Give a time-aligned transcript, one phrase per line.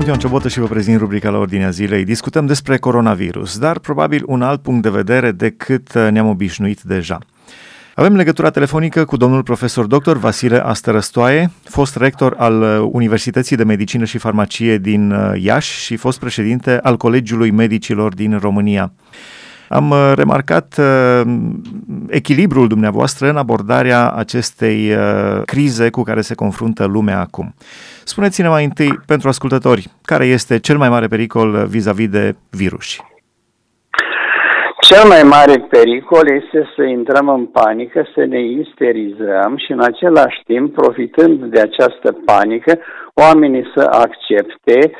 [0.00, 2.04] Sunt Ion Ciobotă și vă prezint rubrica la Ordinea Zilei.
[2.04, 7.18] Discutăm despre coronavirus, dar probabil un alt punct de vedere decât ne-am obișnuit deja.
[7.94, 10.16] Avem legătura telefonică cu domnul profesor dr.
[10.16, 12.62] Vasile Astărăstoaie, fost rector al
[12.92, 18.92] Universității de Medicină și Farmacie din Iași și fost președinte al Colegiului Medicilor din România.
[19.72, 21.20] Am uh, remarcat uh,
[22.08, 27.54] echilibrul dumneavoastră în abordarea acestei uh, crize cu care se confruntă lumea acum.
[28.04, 32.96] Spuneți-ne mai întâi, pentru ascultători, care este cel mai mare pericol vis-a-vis de virus?
[34.80, 40.40] Cel mai mare pericol este să intrăm în panică, să ne isterizăm și în același
[40.46, 42.78] timp, profitând de această panică,
[43.14, 44.92] oamenii să accepte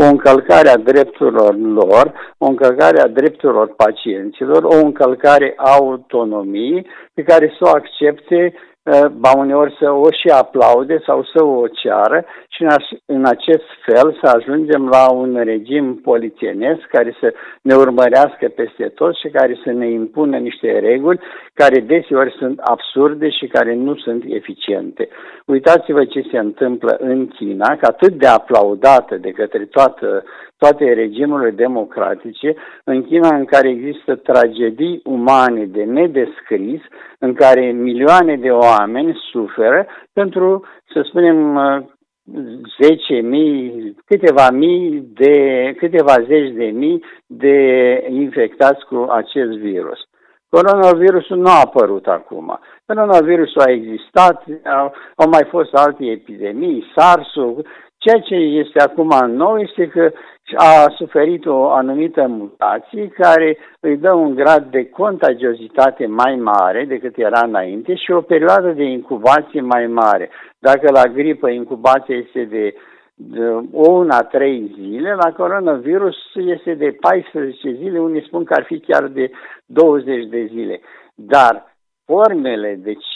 [0.00, 7.22] o încălcare a drepturilor lor, o încălcare a drepturilor pacienților, o încălcare a autonomiei pe
[7.22, 8.54] care să o accepte
[8.88, 12.24] Uh, ba uneori să o și aplaude sau să o ceară
[12.58, 18.84] și în acest fel să ajungem la un regim polițienesc care să ne urmărească peste
[18.94, 21.20] tot și care să ne impună niște reguli
[21.54, 25.08] care deseori sunt absurde și care nu sunt eficiente.
[25.46, 30.24] Uitați-vă ce se întâmplă în China, că atât de aplaudată de către toată
[30.58, 32.54] toate regimurile democratice,
[32.84, 36.80] în China în care există tragedii umane de nedescris,
[37.18, 41.58] în care milioane de oameni suferă pentru, să spunem,
[42.80, 45.34] zece mii, câteva mii de,
[45.76, 47.56] câteva zeci de mii de
[48.08, 49.98] infectați cu acest virus.
[50.50, 52.58] Coronavirusul nu a apărut acum.
[52.86, 57.66] Coronavirusul a existat, au, au mai fost alte epidemii, SARS-ul.
[57.98, 60.12] Ceea ce este acum nou este că
[60.56, 67.16] a suferit o anumită mutație care îi dă un grad de contagiozitate mai mare decât
[67.16, 70.30] era înainte și o perioadă de incubație mai mare.
[70.58, 72.74] Dacă la gripă incubația este de
[73.72, 78.78] o una, trei zile, la coronavirus este de 14 zile, unii spun că ar fi
[78.78, 79.30] chiar de
[79.64, 80.80] 20 de zile.
[81.14, 83.14] Dar formele, deci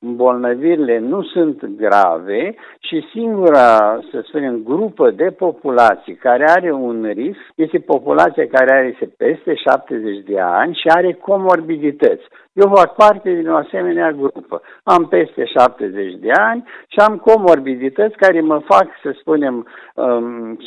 [0.00, 7.40] îmbolnăvirile nu sunt grave și singura, să spunem, grupă de populație care are un risc
[7.54, 12.24] este populația care are peste 70 de ani și are comorbidități.
[12.52, 14.62] Eu fac parte din o asemenea grupă.
[14.82, 20.58] Am peste 70 de ani și am comorbidități care mă fac, să spunem, um,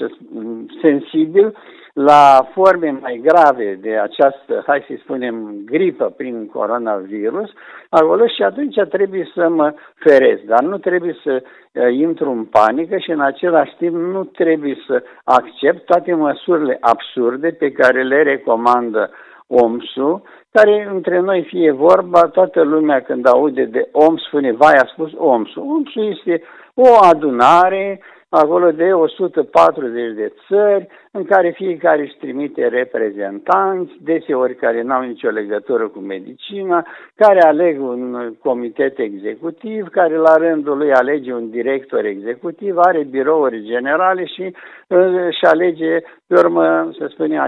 [0.82, 1.56] sensibil
[1.94, 7.50] la forme mai grave de această, hai să spunem, gripă prin coronavirus,
[7.90, 12.98] acolo și atunci trebuie să mă feresc, dar nu trebuie să uh, intru în panică
[12.98, 19.12] și în același timp nu trebuie să accept toate măsurile absurde pe care le recomandă
[19.48, 20.22] OMS-ul,
[20.52, 25.12] care între noi fie vorba, toată lumea când aude de OMS spune, vai, a spus
[25.18, 25.64] OMS-ul.
[25.64, 26.44] OMS-ul este
[26.74, 34.82] o adunare acolo de 140 de țări, în care fiecare își trimite reprezentanți, deseori care
[34.82, 36.86] n-au nicio legătură cu medicina,
[37.16, 43.64] care aleg un comitet executiv, care la rândul lui alege un director executiv, are birouri
[43.64, 44.56] generale și
[44.88, 47.40] își alege, pe urmă, să spunem,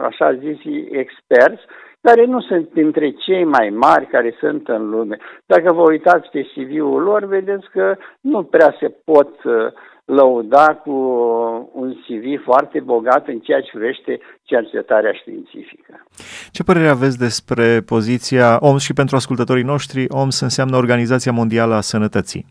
[0.00, 0.58] așa zis,
[0.90, 1.62] experți,
[2.00, 5.16] care nu sunt dintre cei mai mari care sunt în lume.
[5.46, 9.54] Dacă vă uitați pe CV-ul lor, vedeți că nu prea se pot uh,
[10.06, 10.90] lăuda cu
[11.72, 16.06] un CV foarte bogat în ceea ce privește cercetarea științifică.
[16.50, 20.04] Ce părere aveți despre poziția OMS și pentru ascultătorii noștri?
[20.08, 22.46] OMS înseamnă Organizația Mondială a Sănătății.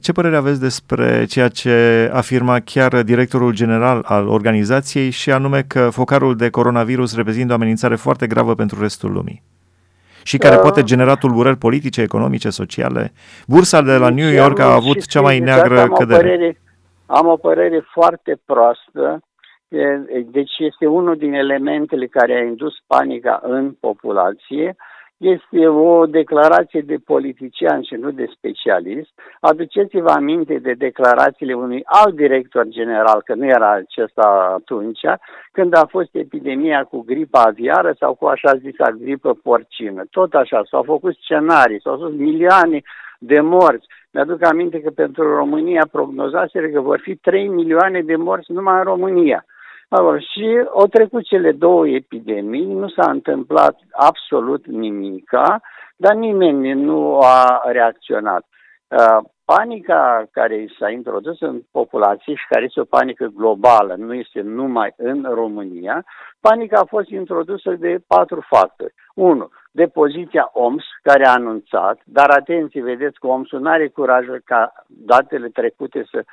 [0.00, 5.88] Ce părere aveți despre ceea ce afirma chiar directorul general al organizației și anume că
[5.90, 9.42] focarul de coronavirus reprezintă o amenințare foarte gravă pentru restul lumii?
[10.22, 13.12] Și care uh, poate genera tulburări politice, economice, sociale.
[13.46, 16.18] Bursa de la New York a avut cea mai neagră am cădere.
[16.18, 16.60] O părere,
[17.06, 19.20] am o părere foarte proastă,
[20.30, 24.76] deci este unul din elementele care a indus panica în populație,
[25.20, 29.10] este o declarație de politician și nu de specialist.
[29.40, 35.00] Aduceți-vă aminte de declarațiile unui alt director general, că nu era acesta atunci,
[35.52, 40.02] când a fost epidemia cu gripa aviară sau cu așa zisa gripă porcină.
[40.10, 42.82] Tot așa, s-au făcut scenarii, s-au spus milioane
[43.18, 43.86] de morți.
[44.12, 48.84] Mi-aduc aminte că pentru România prognozaseră că vor fi 3 milioane de morți numai în
[48.84, 49.44] România.
[50.18, 55.60] Și au trecut cele două epidemii, nu s-a întâmplat absolut nimica,
[55.96, 58.46] dar nimeni nu a reacționat.
[58.88, 64.40] Uh, panica care s-a introdus în populație și care este o panică globală, nu este
[64.40, 66.04] numai în România,
[66.40, 68.94] panica a fost introdusă de patru factori.
[69.14, 74.42] Unu, de poziția OMS, care a anunțat, dar atenție, vedeți că OMS nu are curajul
[74.44, 76.24] ca datele trecute să uh,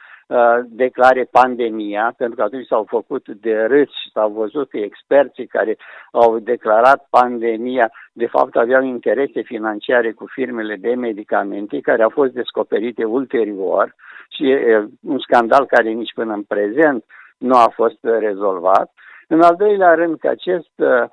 [0.65, 5.77] declare pandemia, pentru că atunci s-au făcut de râs și s-au văzut că experții care
[6.11, 12.31] au declarat pandemia, de fapt aveau interese financiare cu firmele de medicamente, care au fost
[12.31, 13.95] descoperite ulterior
[14.29, 17.03] și uh, un scandal care nici până în prezent
[17.37, 18.91] nu a fost rezolvat.
[19.27, 21.07] În al doilea rând că acest uh, Uh,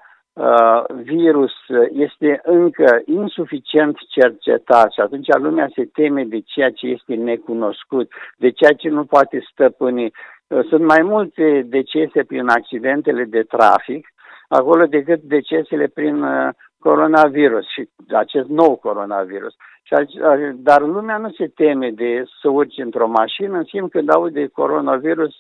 [1.03, 1.53] virus
[1.93, 8.51] este încă insuficient cercetat și atunci lumea se teme de ceea ce este necunoscut, de
[8.51, 10.05] ceea ce nu poate stăpâni.
[10.05, 14.09] Uh, sunt mai multe decese prin accidentele de trafic
[14.49, 16.49] acolo decât decesele prin uh,
[16.79, 19.55] coronavirus și acest nou coronavirus.
[20.55, 25.35] Dar lumea nu se teme de să urci într-o mașină, în schimb când aude coronavirus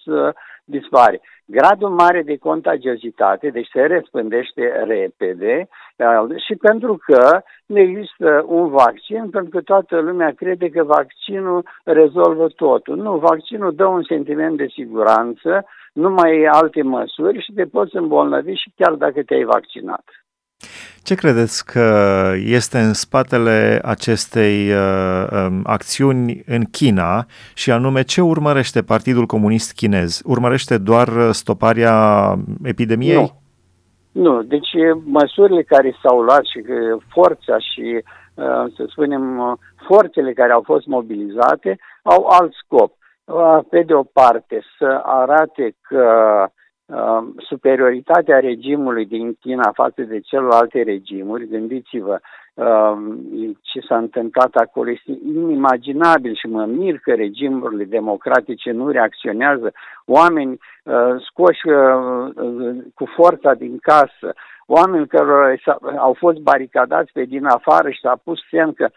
[0.64, 1.20] dispare.
[1.46, 8.68] Gradul mare de contagiozitate, deci se răspândește repede uh, și pentru că nu există un
[8.68, 12.96] vaccin, pentru că toată lumea crede că vaccinul rezolvă totul.
[12.96, 17.96] Nu, vaccinul dă un sentiment de siguranță, nu mai e alte măsuri și te poți
[17.96, 20.04] îmbolnăvi și chiar dacă te-ai vaccinat.
[21.04, 21.88] Ce credeți că
[22.34, 29.72] este în spatele acestei uh, um, acțiuni în China și anume ce urmărește Partidul Comunist
[29.72, 30.22] Chinez?
[30.24, 31.94] Urmărește doar stoparea
[32.62, 33.14] epidemiei?
[33.14, 33.42] Nu.
[34.22, 34.70] Nu, deci
[35.04, 36.60] măsurile care s-au luat și
[37.08, 38.02] forța și,
[38.34, 42.92] uh, să spunem, forțele care au fost mobilizate au alt scop.
[43.24, 46.52] Uh, pe de o parte, să arate că Um,
[47.36, 52.20] superioritatea regimului din China față de celelalte regimuri, gândiți-vă
[52.54, 53.18] um,
[53.62, 59.72] ce s-a întâmplat acolo, este inimaginabil și mă mir că regimurile democratice nu reacționează.
[60.06, 64.34] Oameni uh, scoși uh, cu forța din casă,
[64.66, 65.60] oameni care
[65.98, 68.88] au fost baricadați pe din afară și s-a pus semn că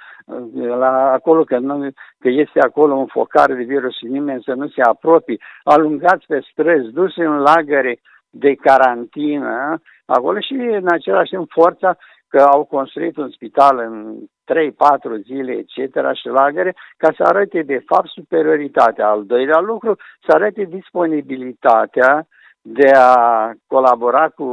[0.55, 4.67] la acolo că, nu, că este acolo un focar de virus și nimeni să nu
[4.67, 7.99] se apropie, alungați pe străzi, duși în lagăre
[8.29, 11.97] de carantină acolo și în același timp forța
[12.29, 14.15] că au construit un spital în
[15.17, 15.95] 3-4 zile, etc.
[16.13, 19.07] și lagăre, ca să arate de fapt superioritatea.
[19.07, 22.27] Al doilea lucru, să arate disponibilitatea
[22.69, 24.47] de a colabora cu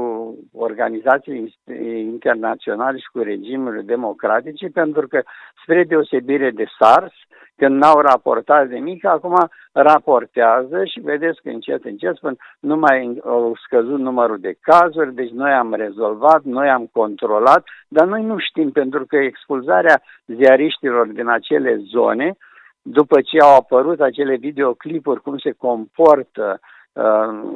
[0.52, 1.54] organizații
[1.98, 5.22] internaționale și cu regimurile democratice, pentru că,
[5.62, 7.12] spre deosebire de SARS,
[7.56, 13.20] când n-au raportat de mic, acum raportează și vedeți că încet, încet spun, nu mai
[13.24, 18.36] au scăzut numărul de cazuri, deci noi am rezolvat, noi am controlat, dar noi nu
[18.38, 22.36] știm, pentru că expulzarea ziariștilor din acele zone,
[22.82, 26.72] după ce au apărut acele videoclipuri, cum se comportă uh,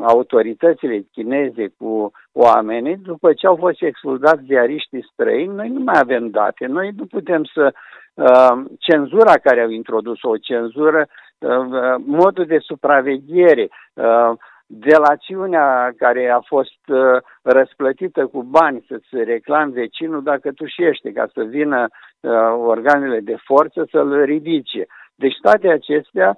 [0.03, 6.31] autoritățile chineze cu oamenii, după ce au fost expulzați ziariștii străini, noi nu mai avem
[6.31, 6.67] date.
[6.67, 7.73] Noi nu putem să...
[8.15, 11.07] Uh, cenzura care au introdus-o, o cenzură,
[11.39, 14.33] uh, modul de supraveghere, uh,
[14.71, 21.43] delațiunea care a fost uh, răsplătită cu bani să-ți reclami vecinul dacă tușește, ca să
[21.43, 21.87] vină
[22.21, 22.31] uh,
[22.67, 24.87] organele de forță să-l ridice.
[25.15, 26.37] Deci toate acestea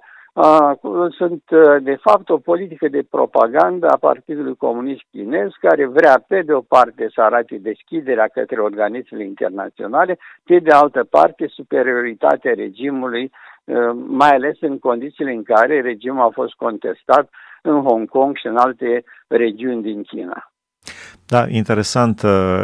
[1.17, 1.43] sunt
[1.79, 6.61] de fapt o politică de propagandă a Partidului Comunist Chinez care vrea pe de o
[6.61, 13.31] parte să arate deschiderea către organismele internaționale, pe de altă parte superioritatea regimului,
[14.07, 17.29] mai ales în condițiile în care regimul a fost contestat
[17.61, 20.50] în Hong Kong și în alte regiuni din China.
[21.31, 22.21] Da, interesant,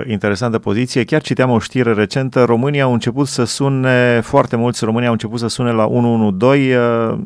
[0.08, 1.04] interesantă poziție.
[1.04, 2.44] Chiar citeam o știre recentă.
[2.44, 7.18] România au început să sune, foarte mulți români au început să sune la 112, uh,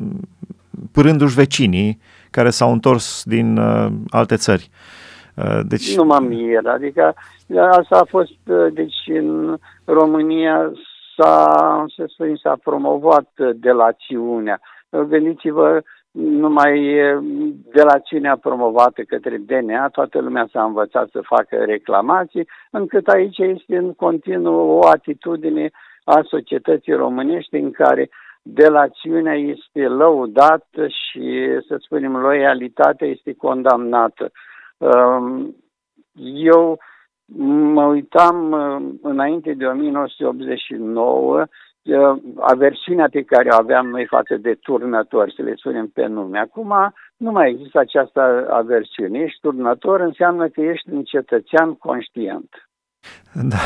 [0.92, 1.98] părându-și vecinii
[2.30, 4.70] care s-au întors din uh, alte țări.
[5.34, 5.96] Uh, deci...
[5.96, 7.14] Nu mă mir, adică
[7.70, 8.38] asta a fost,
[8.72, 10.72] deci în România
[11.16, 14.60] s-a, să spun, s-a promovat delațiunea.
[14.90, 16.80] Gândiți-vă numai
[17.72, 23.08] de la cine a promovat către DNA, toată lumea s-a învățat să facă reclamații, încât
[23.08, 25.70] aici este în continuu o atitudine
[26.04, 28.10] a societății românești în care
[28.42, 34.30] delațiunea este lăudată și, să spunem, loialitatea este condamnată.
[34.76, 35.56] Um,
[36.34, 36.78] eu
[37.72, 41.44] mă uitam uh, înainte de 1989
[42.40, 46.38] aversiunea pe care o aveam noi față de turnători, să le spunem pe nume.
[46.38, 46.72] Acum
[47.16, 49.18] nu mai există această aversiune.
[49.18, 52.48] Ești turnător înseamnă că ești un cetățean conștient.
[53.32, 53.62] Da,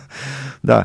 [0.70, 0.82] da.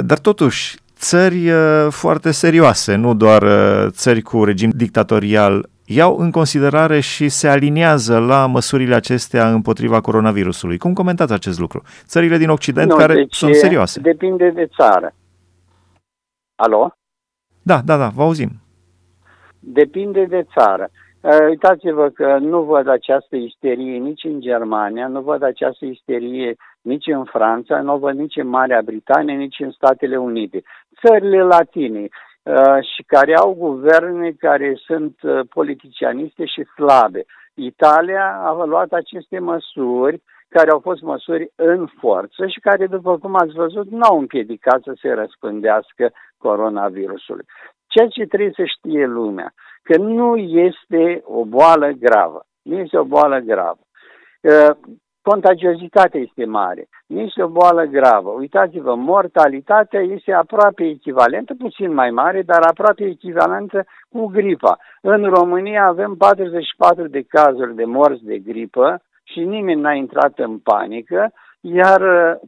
[0.00, 1.50] Dar totuși, țări
[1.90, 3.42] foarte serioase, nu doar
[3.88, 10.78] țări cu regim dictatorial, iau în considerare și se aliniază la măsurile acestea împotriva coronavirusului.
[10.78, 11.82] Cum comentați acest lucru?
[12.04, 14.00] Țările din Occident nu, care deci sunt serioase.
[14.00, 15.14] Depinde de țară.
[16.64, 16.90] Alo?
[17.62, 18.50] Da, da, da, vă auzim.
[19.60, 20.88] Depinde de țară.
[21.20, 27.06] Uh, uitați-vă că nu văd această isterie nici în Germania, nu văd această isterie nici
[27.06, 30.62] în Franța, nu văd nici în Marea Britanie, nici în Statele Unite.
[31.06, 32.08] Țările latine
[32.42, 37.24] uh, și care au guverne care sunt uh, politicianiste și slabe.
[37.54, 43.34] Italia a luat aceste măsuri care au fost măsuri în forță și care, după cum
[43.34, 47.44] ați văzut, nu au împiedicat să se răspândească coronavirusului.
[47.86, 49.52] Ceea ce trebuie să știe lumea,
[49.82, 52.44] că nu este o boală gravă.
[52.62, 53.80] Nu este o boală gravă.
[55.22, 56.88] Contagiozitatea este mare.
[57.06, 58.30] Nu este o boală gravă.
[58.30, 64.78] Uitați-vă, mortalitatea este aproape echivalentă, puțin mai mare, dar aproape echivalentă cu gripa.
[65.00, 70.58] În România avem 44 de cazuri de morți de gripă și nimeni n-a intrat în
[70.58, 72.00] panică, iar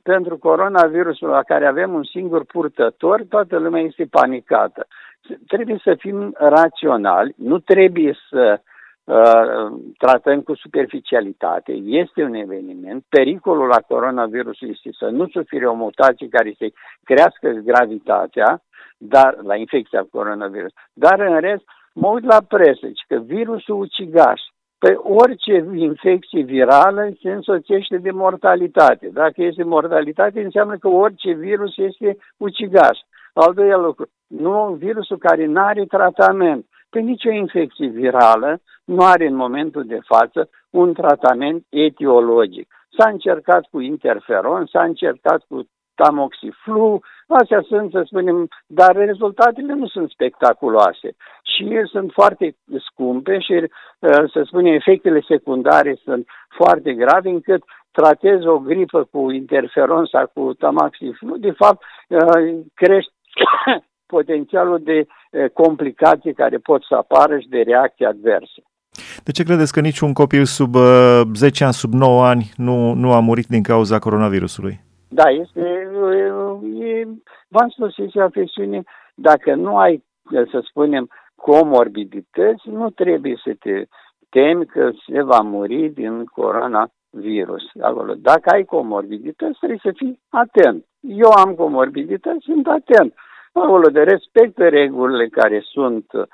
[0.03, 4.87] pentru coronavirusul la care avem un singur purtător, toată lumea este panicată
[5.47, 8.61] trebuie să fim raționali, nu trebuie să
[9.05, 11.73] uh, tratăm cu superficialitate.
[11.73, 13.05] Este un eveniment.
[13.09, 16.73] Pericolul la coronavirus este să nu sufere o mutație care să
[17.05, 18.63] crească gravitatea,
[18.99, 20.73] dar la infecția coronavirus.
[20.93, 24.41] Dar în rest, mă uit la presă, că virusul ucigaș,
[24.83, 29.11] pe orice infecție virală se însoțește de mortalitate.
[29.13, 32.99] Dacă este mortalitate, înseamnă că orice virus este ucigaș.
[33.33, 36.67] Al doilea lucru, nu virusul care nu are tratament.
[36.91, 42.67] Pe nicio infecție virală nu are în momentul de față un tratament etiologic.
[42.99, 45.69] S-a încercat cu interferon, s-a încercat cu
[46.03, 51.09] tamoxiflu, astea sunt, să spunem, dar rezultatele nu sunt spectaculoase
[51.43, 52.57] și sunt foarte
[52.89, 59.31] scumpe și, uh, să spunem, efectele secundare sunt foarte grave încât tratezi o gripă cu
[59.31, 63.13] interferon sau cu tamoxiflu, de fapt uh, crește
[64.17, 65.07] potențialul de
[65.53, 68.63] complicații care pot să apară și de reacții adverse.
[69.25, 70.75] De ce credeți că niciun copil sub
[71.35, 74.81] 10 ani, sub 9 ani nu, nu a murit din cauza coronavirusului?
[75.15, 75.61] Da, este,
[76.81, 77.07] e,
[77.49, 78.83] v-am spus, este o afecțiune,
[79.15, 80.05] dacă nu ai,
[80.51, 83.85] să spunem, comorbidități, nu trebuie să te
[84.29, 87.63] temi că se va muri din coronavirus.
[87.81, 88.15] Acolo.
[88.15, 90.85] Dacă ai comorbidități, trebuie să fii atent.
[91.01, 93.15] Eu am comorbidități, sunt atent
[93.53, 96.27] acolo de respectă regulile care sunt uh,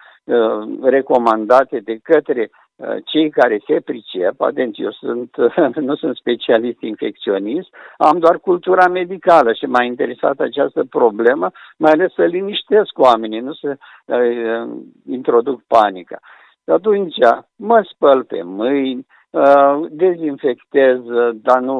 [0.82, 2.67] recomandate de către uh,
[3.04, 5.36] cei care se pricep, atenți, eu sunt,
[5.88, 12.12] nu sunt specialist infecționist, am doar cultura medicală și m-a interesat această problemă, mai ales
[12.12, 14.68] să liniștesc oamenii, nu să uh,
[15.06, 16.18] introduc panica.
[16.66, 17.16] Atunci
[17.56, 20.98] mă spăl pe mâini, uh, dezinfectez,
[21.34, 21.78] dar nu,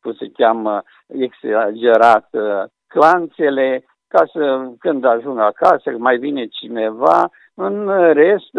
[0.00, 7.90] cum se cheamă, exagerat, uh, clanțele, ca să, când ajung acasă, mai vine cineva, în
[8.12, 8.50] rest,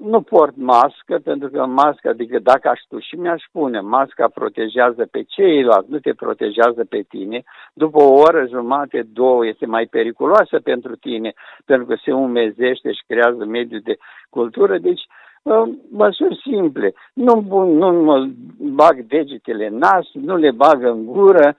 [0.00, 5.22] nu port mască, pentru că masca, adică dacă aș și mi-aș spune, masca protejează pe
[5.22, 7.42] ceilalți, nu te protejează pe tine.
[7.72, 11.32] După o oră, jumate, două, este mai periculoasă pentru tine,
[11.64, 13.96] pentru că se umezește și creează mediul de
[14.30, 14.78] cultură.
[14.78, 15.02] Deci,
[15.90, 16.94] măsuri simple.
[17.14, 18.28] Nu, nu mă
[18.58, 21.56] bag degetele în nas, nu le bag în gură.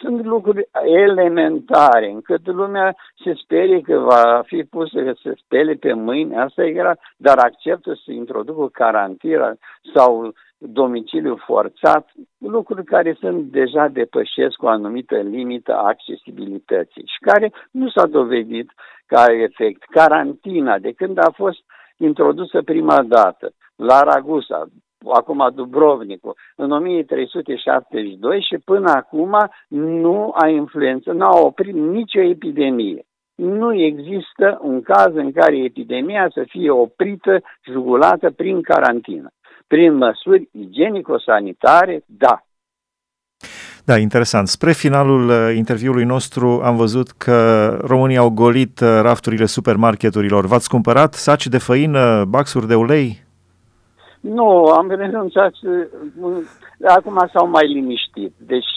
[0.00, 5.92] Sunt lucruri elementare, încât lumea se sperie că va fi pusă să se spele pe
[5.92, 9.56] mâini, asta e grav, dar acceptă să introducă carantină
[9.94, 17.52] sau domiciliu forțat, lucruri care sunt deja depășesc o anumită limită a accesibilității și care
[17.70, 18.70] nu s-a dovedit
[19.06, 19.82] ca efect.
[19.90, 21.58] Carantina, de când a fost
[21.98, 24.66] introdusă prima dată la Ragusa,
[25.12, 29.36] acum Dubrovnicul, în 1372 și până acum
[29.68, 33.02] nu a influență, nu a oprit nicio epidemie.
[33.34, 39.28] Nu există un caz în care epidemia să fie oprită, jugulată prin carantină.
[39.66, 42.42] Prin măsuri igienico-sanitare, da,
[43.88, 44.46] da, interesant.
[44.48, 50.46] Spre finalul uh, interviului nostru am văzut că românii au golit uh, rafturile supermarketurilor.
[50.46, 53.24] V-ați cumpărat saci de făină, baxuri de ulei?
[54.20, 55.52] Nu, am renunțat.
[55.62, 56.36] Uh,
[56.96, 58.32] acum s-au mai liniștit.
[58.36, 58.72] Deci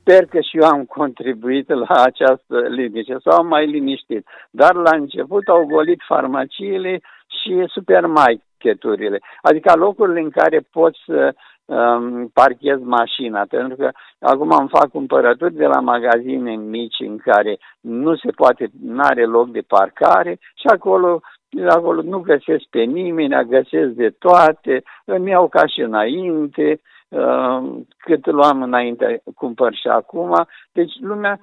[0.00, 3.16] sper că și eu am contribuit la această liniște.
[3.24, 4.26] S-au mai liniștit.
[4.50, 7.00] Dar la început au golit farmaciile
[7.40, 9.18] și supermarketurile.
[9.42, 11.34] Adică locurile în care poți să
[11.68, 17.58] um, parchez mașina, pentru că acum îmi fac cumpărături de la magazine mici în care
[17.80, 21.20] nu se poate, nu are loc de parcare și acolo
[21.68, 27.62] acolo nu găsesc pe nimeni, găsesc de toate, îmi iau ca și înainte, uh,
[27.98, 30.46] cât luam înainte, cumpăr și acum.
[30.72, 31.40] Deci lumea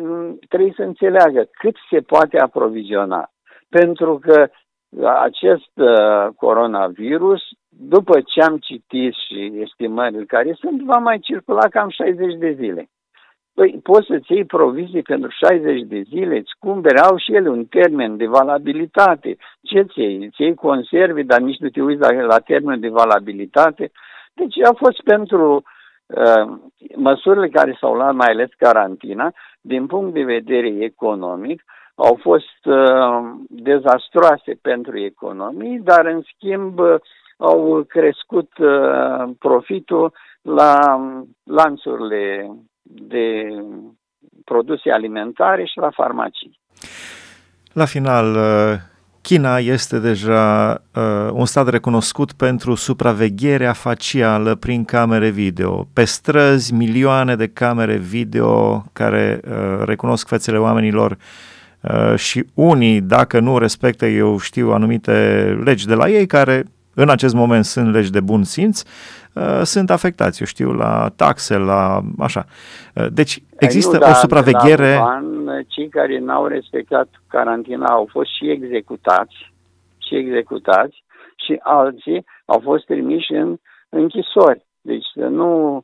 [0.00, 3.28] um, trebuie să înțeleagă cât se poate aproviziona.
[3.68, 4.48] pentru că
[5.02, 11.88] acest uh, coronavirus, după ce am citit și estimările care sunt, va mai circula cam
[11.88, 12.88] 60 de zile.
[13.54, 17.64] Păi poți să-ți iei provizii pentru 60 de zile, îți cumperi, au și ele un
[17.64, 19.36] termen de valabilitate.
[19.62, 20.24] Ce ți iei?
[20.24, 23.90] Îți iei conserve, dar nici nu te uiți la, la termen de valabilitate.
[24.34, 25.62] Deci a fost pentru
[26.06, 26.56] uh,
[26.96, 31.62] măsurile care s-au luat, mai ales carantina, din punct de vedere economic,
[31.94, 32.74] au fost uh,
[33.48, 36.94] dezastroase pentru economii, dar în schimb uh,
[37.36, 41.00] au crescut uh, profitul la
[41.42, 42.50] lanțurile
[42.82, 43.48] de
[44.44, 46.58] produse alimentare și la farmacii.
[47.72, 48.78] La final, uh,
[49.22, 55.86] China este deja uh, un stat recunoscut pentru supravegherea facială prin camere video.
[55.92, 61.16] Pe străzi, milioane de camere video care uh, recunosc fețele oamenilor uh,
[62.16, 65.12] și unii, dacă nu respectă, eu știu, anumite
[65.64, 66.64] legi de la ei, care
[66.94, 68.82] în acest moment sunt legi de bun simț,
[69.32, 72.44] uh, sunt afectați, eu știu, la taxe, la așa.
[72.94, 74.94] Uh, deci există nu, o supraveghere...
[74.94, 75.24] La an,
[75.66, 79.52] cei care n-au respectat carantina au fost și executați,
[79.98, 81.04] și executați
[81.44, 83.56] și alții au fost trimiși în
[83.88, 84.66] închisori.
[84.80, 85.82] Deci să nu,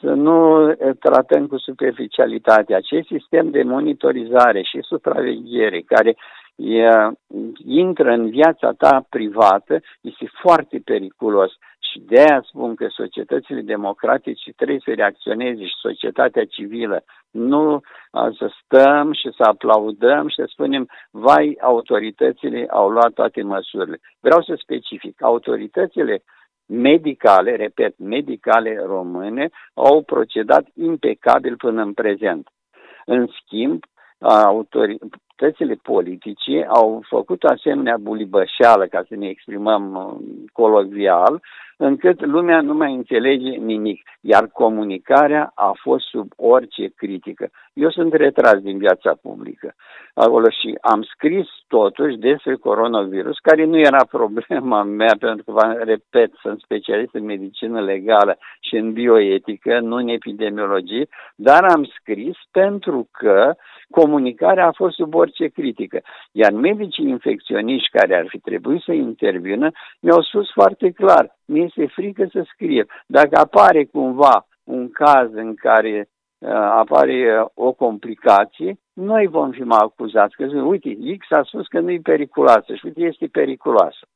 [0.00, 2.74] să nu tratăm cu superficialitate.
[2.74, 6.16] Acest sistem de monitorizare și supraveghere care
[6.56, 6.88] e,
[7.66, 11.52] intră în viața ta privată este foarte periculos.
[11.92, 17.04] Și de aia spun că societățile democratice trebuie să reacționeze și societatea civilă.
[17.30, 17.80] Nu
[18.38, 24.00] să stăm și să aplaudăm și să spunem, vai, autoritățile au luat toate măsurile.
[24.20, 26.22] Vreau să specific, autoritățile
[26.70, 32.48] medicale, repet, medicale române, au procedat impecabil până în prezent.
[33.04, 33.84] În schimb,
[34.18, 41.42] autoritățile politice au făcut asemenea bulibășeală, ca să ne exprimăm uh, colovial,
[41.80, 47.50] încât lumea nu mai înțelege nimic, iar comunicarea a fost sub orice critică.
[47.72, 49.74] Eu sunt retras din viața publică
[50.14, 55.82] acolo și am scris totuși despre coronavirus, care nu era problema mea, pentru că, vă
[55.84, 62.36] repet, sunt specialist în medicină legală și în bioetică, nu în epidemiologie, dar am scris
[62.50, 63.54] pentru că
[63.90, 66.00] comunicarea a fost sub orice critică.
[66.32, 71.86] Iar medicii infecționiști care ar fi trebuit să intervină mi-au spus foarte clar, mi este
[71.86, 72.86] frică să scrie.
[73.06, 76.08] Dacă apare cumva un caz în care
[76.38, 81.66] uh, apare uh, o complicație, noi vom fi mai acuzați că, uite, X a spus
[81.66, 84.06] că nu e periculoasă și uite, este periculoasă.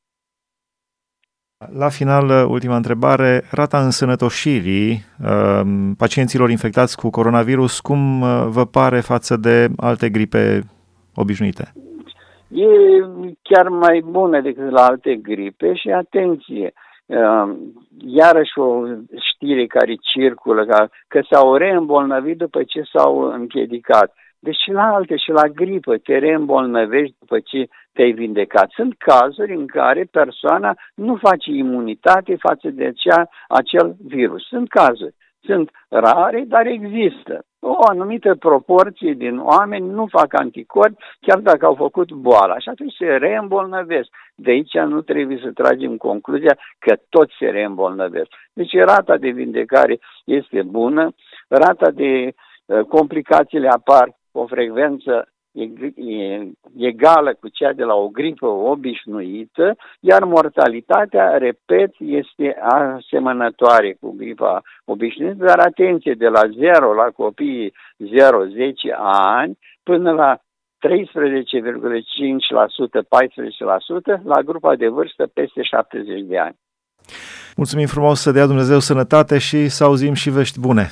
[1.77, 5.61] La final, uh, ultima întrebare, rata însănătoșirii uh,
[5.97, 10.63] pacienților infectați cu coronavirus, cum uh, vă pare față de alte gripe
[11.15, 11.73] obișnuite?
[12.47, 12.67] E
[13.41, 16.84] chiar mai bună decât la alte gripe și atenție, uh,
[18.05, 18.85] iarăși o
[19.31, 24.13] știre care circulă, că, că s-au reîmbolnăvit după ce s-au împiedicat.
[24.39, 28.69] Deci și la alte, și la gripă, te reîmbolnăvești după ce te-ai vindecat.
[28.69, 34.43] Sunt cazuri în care persoana nu face imunitate față de acea, acel virus.
[34.47, 35.15] Sunt cazuri.
[35.45, 37.45] Sunt rare, dar există.
[37.59, 42.93] O anumită proporție din oameni nu fac anticorpi, chiar dacă au făcut boala și atunci
[42.93, 44.09] se reîmbolnăvesc.
[44.35, 48.27] De aici nu trebuie să tragem concluzia că toți se reîmbolnăvesc.
[48.53, 51.13] Deci rata de vindecare este bună,
[51.47, 52.33] rata de
[52.65, 55.29] uh, complicațiile apar cu o frecvență
[56.77, 64.61] egală cu cea de la o gripă obișnuită, iar mortalitatea, repet, este asemănătoare cu gripa
[64.85, 66.41] obișnuită, dar atenție, de la
[66.79, 67.75] 0 la copiii 0-10
[69.07, 70.39] ani până la 13,5%,
[74.19, 76.55] 14% la grupa de vârstă peste 70 de ani.
[77.55, 80.91] Mulțumim frumos să dea Dumnezeu sănătate și să auzim și vești bune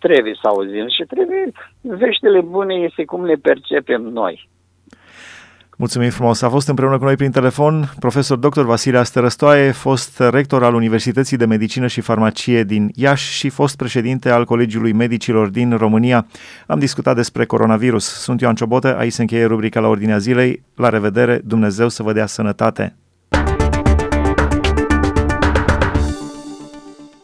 [0.00, 4.48] trebuie să auzim și trebuie, veștile bune este cum le percepem noi.
[5.80, 6.42] Mulțumim frumos.
[6.42, 8.60] A fost împreună cu noi prin telefon profesor dr.
[8.60, 14.30] Vasile Astărăstoaie, fost rector al Universității de Medicină și Farmacie din Iași și fost președinte
[14.30, 16.26] al Colegiului Medicilor din România.
[16.66, 18.04] Am discutat despre coronavirus.
[18.04, 20.62] Sunt Ioan Ciobotă, aici se încheie rubrica la ordinea zilei.
[20.76, 22.99] La revedere, Dumnezeu să vă dea sănătate!